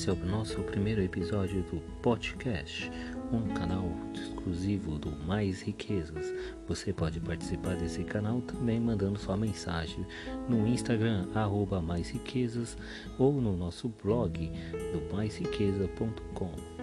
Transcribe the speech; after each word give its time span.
Esse 0.00 0.08
é 0.08 0.14
o 0.14 0.16
nosso 0.16 0.62
primeiro 0.62 1.02
episódio 1.02 1.62
do 1.64 1.78
podcast, 2.00 2.90
um 3.30 3.48
canal 3.48 3.84
exclusivo 4.14 4.98
do 4.98 5.10
Mais 5.26 5.60
Riquezas. 5.60 6.32
Você 6.66 6.90
pode 6.90 7.20
participar 7.20 7.76
desse 7.76 8.02
canal 8.04 8.40
também 8.40 8.80
mandando 8.80 9.18
sua 9.18 9.36
mensagem 9.36 10.06
no 10.48 10.66
Instagram, 10.66 11.28
arroba 11.34 11.82
Mais 11.82 12.08
Riquezas, 12.08 12.78
ou 13.18 13.42
no 13.42 13.54
nosso 13.54 13.90
blog 14.02 14.50
do 14.90 15.14
maisriqueza.com 15.14 16.79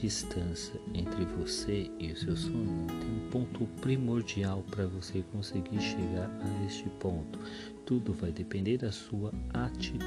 distância 0.00 0.80
entre 0.94 1.26
você 1.26 1.90
e 1.98 2.10
o 2.10 2.16
seu 2.16 2.34
sonho 2.34 2.86
tem 2.88 3.10
um 3.10 3.30
ponto 3.30 3.66
primordial 3.82 4.64
para 4.70 4.86
você 4.86 5.22
conseguir 5.30 5.78
chegar 5.78 6.30
a 6.40 6.64
este 6.64 6.88
ponto. 6.98 7.38
Tudo 7.84 8.14
vai 8.14 8.32
depender 8.32 8.78
da 8.78 8.90
sua 8.90 9.30
atitude. 9.52 10.00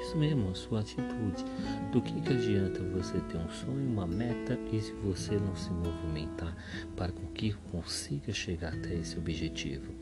Isso 0.00 0.16
mesmo, 0.16 0.50
a 0.50 0.54
sua 0.54 0.80
atitude. 0.80 1.44
Do 1.92 2.02
que, 2.02 2.20
que 2.20 2.32
adianta 2.32 2.80
você 2.82 3.20
ter 3.20 3.36
um 3.36 3.48
sonho, 3.50 3.86
uma 3.86 4.06
meta 4.06 4.58
e 4.72 4.80
se 4.80 4.92
você 4.94 5.36
não 5.36 5.54
se 5.54 5.70
movimentar 5.70 6.56
para 6.96 7.12
que 7.34 7.52
consiga 7.70 8.32
chegar 8.32 8.74
até 8.74 8.94
esse 8.94 9.16
objetivo? 9.16 9.92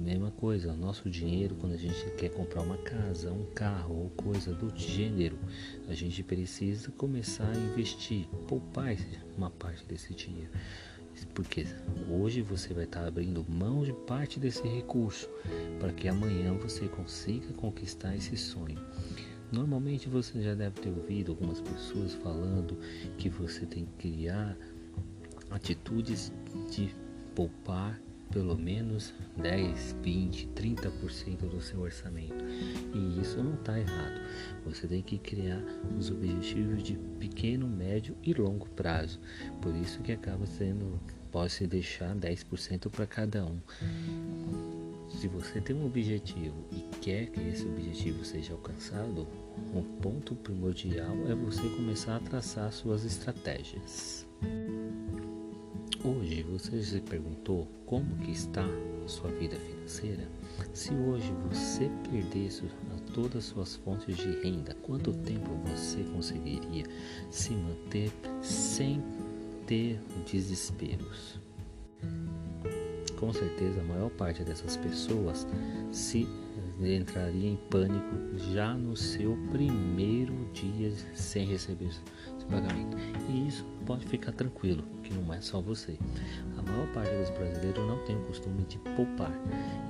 Mesma 0.00 0.30
coisa, 0.30 0.74
nosso 0.74 1.10
dinheiro 1.10 1.54
quando 1.56 1.74
a 1.74 1.76
gente 1.76 2.10
quer 2.12 2.30
comprar 2.30 2.62
uma 2.62 2.78
casa, 2.78 3.30
um 3.30 3.44
carro 3.54 4.04
ou 4.04 4.10
coisa 4.10 4.54
do 4.54 4.74
gênero, 4.74 5.38
a 5.88 5.92
gente 5.92 6.22
precisa 6.22 6.90
começar 6.92 7.46
a 7.46 7.54
investir, 7.54 8.26
poupar 8.48 8.96
uma 9.36 9.50
parte 9.50 9.84
desse 9.84 10.14
dinheiro. 10.14 10.48
Porque 11.34 11.66
hoje 12.08 12.40
você 12.40 12.72
vai 12.72 12.84
estar 12.84 13.06
abrindo 13.06 13.44
mão 13.46 13.84
de 13.84 13.92
parte 13.92 14.40
desse 14.40 14.66
recurso 14.66 15.28
para 15.78 15.92
que 15.92 16.08
amanhã 16.08 16.54
você 16.54 16.88
consiga 16.88 17.52
conquistar 17.52 18.16
esse 18.16 18.38
sonho. 18.38 18.80
Normalmente 19.52 20.08
você 20.08 20.40
já 20.40 20.54
deve 20.54 20.80
ter 20.80 20.88
ouvido 20.88 21.32
algumas 21.32 21.60
pessoas 21.60 22.14
falando 22.14 22.78
que 23.18 23.28
você 23.28 23.66
tem 23.66 23.84
que 23.84 24.08
criar 24.08 24.56
atitudes 25.50 26.32
de 26.70 26.88
poupar 27.34 28.00
pelo 28.32 28.56
menos 28.56 29.12
10, 29.36 29.96
20, 30.02 30.48
30% 30.48 31.36
do 31.48 31.60
seu 31.60 31.80
orçamento. 31.80 32.44
E 32.94 33.20
isso 33.20 33.42
não 33.42 33.54
está 33.54 33.78
errado. 33.78 34.20
Você 34.64 34.86
tem 34.86 35.02
que 35.02 35.18
criar 35.18 35.62
os 35.98 36.10
objetivos 36.10 36.82
de 36.82 36.94
pequeno, 37.18 37.66
médio 37.68 38.16
e 38.22 38.32
longo 38.32 38.68
prazo. 38.70 39.20
Por 39.60 39.74
isso 39.74 40.00
que 40.02 40.12
acaba 40.12 40.46
sendo, 40.46 41.00
pode 41.30 41.52
se 41.52 41.66
deixar 41.66 42.14
10% 42.14 42.88
para 42.90 43.06
cada 43.06 43.44
um. 43.44 43.58
Se 45.08 45.26
você 45.26 45.60
tem 45.60 45.74
um 45.74 45.86
objetivo 45.86 46.64
e 46.70 46.80
quer 47.00 47.26
que 47.26 47.40
esse 47.40 47.66
objetivo 47.66 48.24
seja 48.24 48.52
alcançado, 48.52 49.26
um 49.74 49.82
ponto 50.00 50.36
primordial 50.36 51.16
é 51.28 51.34
você 51.34 51.68
começar 51.70 52.16
a 52.16 52.20
traçar 52.20 52.72
suas 52.72 53.04
estratégias. 53.04 54.26
Hoje 56.02 56.42
você 56.44 56.82
se 56.82 56.98
perguntou 57.00 57.68
como 57.84 58.16
que 58.24 58.30
está 58.30 58.64
a 59.04 59.08
sua 59.08 59.30
vida 59.32 59.54
financeira? 59.56 60.26
Se 60.72 60.94
hoje 60.94 61.30
você 61.46 61.90
perdesse 62.10 62.62
todas 63.12 63.36
as 63.36 63.44
suas 63.44 63.76
fontes 63.76 64.16
de 64.16 64.30
renda, 64.40 64.74
quanto 64.82 65.12
tempo 65.12 65.50
você 65.66 66.02
conseguiria 66.04 66.86
se 67.30 67.50
manter 67.50 68.10
sem 68.40 69.02
ter 69.66 70.00
desesperos? 70.24 71.38
Com 73.18 73.30
certeza 73.34 73.82
a 73.82 73.84
maior 73.84 74.08
parte 74.08 74.42
dessas 74.42 74.78
pessoas 74.78 75.46
se 75.92 76.26
entraria 76.86 77.50
em 77.50 77.56
pânico 77.56 78.16
já 78.52 78.74
no 78.74 78.96
seu 78.96 79.36
primeiro 79.50 80.34
dia 80.52 80.92
sem 81.14 81.46
receber 81.46 81.92
seu 81.92 82.48
pagamento. 82.48 82.96
E 83.28 83.48
isso 83.48 83.64
pode 83.86 84.06
ficar 84.06 84.32
tranquilo, 84.32 84.82
que 85.02 85.12
não 85.14 85.32
é 85.32 85.40
só 85.40 85.60
você. 85.60 85.98
A 86.56 86.62
maior 86.62 86.86
parte 86.92 87.14
dos 87.14 87.30
brasileiros 87.30 87.86
não 87.86 87.98
tem 88.04 88.16
o 88.16 88.24
costume 88.24 88.62
de 88.64 88.78
poupar. 88.78 89.32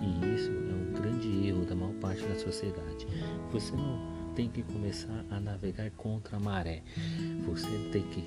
E 0.00 0.34
isso 0.34 0.50
é 0.50 0.54
um 0.54 0.92
grande 0.92 1.48
erro 1.48 1.64
da 1.64 1.74
maior 1.74 1.94
parte 1.94 2.22
da 2.22 2.34
sociedade. 2.34 3.06
Você 3.52 3.74
não 3.74 4.20
tem 4.34 4.48
que 4.48 4.62
começar 4.62 5.24
a 5.30 5.40
navegar 5.40 5.90
contra 5.92 6.36
a 6.36 6.40
maré. 6.40 6.82
Você 7.46 7.90
tem 7.92 8.02
que 8.02 8.24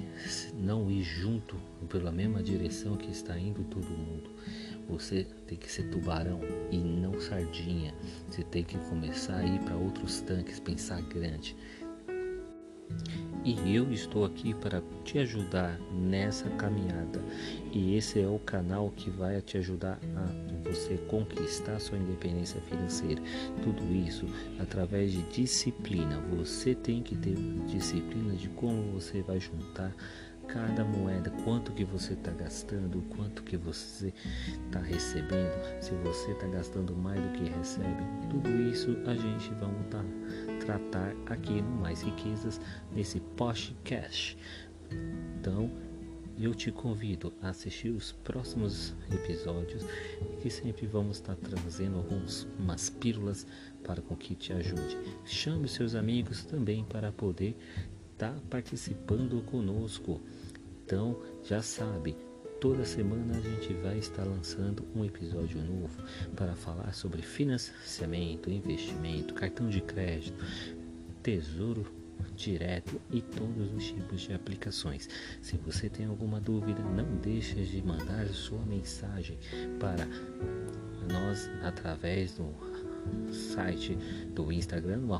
não 0.53 0.91
ir 0.91 1.02
junto 1.02 1.56
pela 1.90 2.12
mesma 2.12 2.44
direção 2.44 2.96
que 2.96 3.09
está 3.09 3.38
indo 3.38 3.63
todo 3.63 3.85
mundo. 3.85 4.29
Você 4.93 5.25
tem 5.47 5.57
que 5.57 5.71
ser 5.71 5.89
tubarão 5.89 6.39
e 6.71 6.77
não 6.77 7.19
sardinha. 7.19 7.95
Você 8.29 8.43
tem 8.43 8.63
que 8.63 8.77
começar 8.89 9.37
a 9.37 9.43
ir 9.43 9.59
para 9.61 9.75
outros 9.75 10.21
tanques, 10.21 10.59
pensar 10.59 11.01
grande. 11.01 11.55
E 13.43 13.75
eu 13.75 13.91
estou 13.91 14.23
aqui 14.23 14.53
para 14.53 14.81
te 15.03 15.17
ajudar 15.17 15.77
nessa 15.91 16.49
caminhada. 16.51 17.21
E 17.73 17.95
esse 17.95 18.21
é 18.21 18.27
o 18.27 18.37
canal 18.39 18.91
que 18.91 19.09
vai 19.09 19.41
te 19.41 19.57
ajudar 19.57 19.99
a 20.15 20.69
você 20.69 20.97
conquistar 21.09 21.79
sua 21.79 21.97
independência 21.97 22.61
financeira. 22.61 23.21
Tudo 23.61 23.83
isso 23.93 24.27
através 24.59 25.11
de 25.11 25.23
disciplina. 25.23 26.21
Você 26.37 26.73
tem 26.75 27.01
que 27.01 27.15
ter 27.15 27.35
disciplina 27.67 28.33
de 28.35 28.47
como 28.49 28.93
você 28.93 29.21
vai 29.21 29.39
juntar 29.39 29.93
cada 30.47 30.83
moeda, 30.83 31.29
quanto 31.43 31.71
que 31.71 31.83
você 31.83 32.13
está 32.13 32.31
gastando, 32.31 33.01
quanto 33.15 33.43
que 33.43 33.57
você 33.57 34.13
está 34.65 34.79
recebendo, 34.79 35.53
se 35.81 35.91
você 35.95 36.31
está 36.31 36.47
gastando 36.47 36.95
mais 36.95 37.21
do 37.21 37.29
que 37.33 37.49
recebe, 37.49 38.03
tudo 38.29 38.49
isso 38.69 38.97
a 39.05 39.15
gente 39.15 39.49
vai 39.55 39.69
tá 39.89 40.03
tratar 40.65 41.13
aqui 41.27 41.61
no 41.61 41.81
Mais 41.81 42.01
Riquezas, 42.01 42.59
nesse 42.91 43.19
podcast. 43.19 44.37
Então, 45.39 45.71
eu 46.39 46.55
te 46.55 46.71
convido 46.71 47.31
a 47.41 47.49
assistir 47.49 47.89
os 47.89 48.11
próximos 48.11 48.93
episódios 49.11 49.85
que 50.41 50.49
sempre 50.49 50.87
vamos 50.87 51.17
estar 51.17 51.35
tá 51.35 51.49
trazendo 51.49 51.97
algumas 51.97 52.89
pílulas 52.89 53.45
para 53.83 54.01
com 54.01 54.15
que 54.15 54.35
te 54.35 54.51
ajude. 54.53 54.97
Chame 55.25 55.67
seus 55.67 55.93
amigos 55.93 56.43
também 56.43 56.83
para 56.85 57.11
poder 57.11 57.55
está 58.23 58.34
participando 58.50 59.44
conosco. 59.45 60.22
Então, 60.85 61.19
já 61.44 61.61
sabe, 61.61 62.16
toda 62.61 62.85
semana 62.85 63.38
a 63.38 63.41
gente 63.41 63.73
vai 63.75 63.97
estar 63.97 64.23
lançando 64.23 64.85
um 64.95 65.03
episódio 65.03 65.61
novo 65.61 66.01
para 66.35 66.56
falar 66.56 66.94
sobre 66.94 67.22
financiamento, 67.22 68.50
investimento, 68.50 69.34
cartão 69.34 69.67
de 69.67 69.81
crédito, 69.81 70.41
tesouro 71.22 71.85
direto 72.35 73.00
e 73.11 73.22
todos 73.22 73.73
os 73.73 73.85
tipos 73.85 74.22
de 74.22 74.34
aplicações. 74.34 75.09
Se 75.41 75.57
você 75.57 75.90
tem 75.90 76.05
alguma 76.05 76.40
dúvida, 76.40 76.81
não 76.81 77.17
deixe 77.17 77.55
de 77.55 77.81
mandar 77.81 78.28
sua 78.29 78.63
mensagem 78.66 79.38
para 79.79 80.07
nós 81.11 81.50
através 81.61 82.35
do 82.38 83.34
site 83.34 83.97
do 84.34 84.50
Instagram, 84.51 84.97
no 84.97 85.13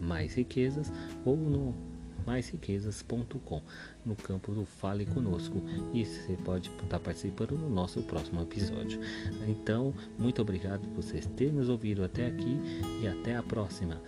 mais 0.00 0.34
riquezas 0.34 0.92
ou 1.24 1.36
no 1.36 1.95
maisriquezas.com 2.26 3.62
no 4.04 4.16
campo 4.16 4.52
do 4.52 4.64
Fale 4.64 5.06
Conosco 5.06 5.62
e 5.92 6.04
você 6.04 6.36
pode 6.44 6.70
estar 6.70 6.98
participando 7.00 7.52
no 7.52 7.70
nosso 7.70 8.02
próximo 8.02 8.42
episódio. 8.42 9.00
Então, 9.46 9.94
muito 10.18 10.42
obrigado 10.42 10.80
por 10.88 11.02
vocês 11.02 11.26
terem 11.36 11.54
nos 11.54 11.68
ouvido 11.68 12.04
até 12.04 12.26
aqui 12.26 12.58
e 13.02 13.08
até 13.08 13.36
a 13.36 13.42
próxima. 13.42 14.00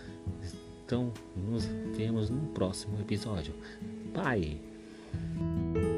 Então, 0.84 1.12
nos 1.37 1.65
vemos 1.97 2.31
no 2.31 2.47
próximo 2.49 2.99
episódio. 3.01 3.55
Bye! 4.15 5.98